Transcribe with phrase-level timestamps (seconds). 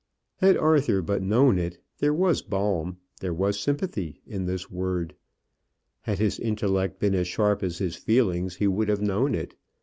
[0.37, 5.13] Had Arthur but known it, there was balm, there was sympathy in this word.
[6.01, 9.53] Had his intellect been as sharp as his feelings, he would have known it.